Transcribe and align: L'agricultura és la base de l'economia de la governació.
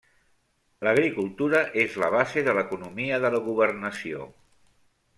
L'agricultura 0.87 1.61
és 1.83 1.99
la 2.05 2.11
base 2.17 2.45
de 2.49 2.57
l'economia 2.59 3.23
de 3.27 3.33
la 3.37 3.43
governació. 3.53 4.27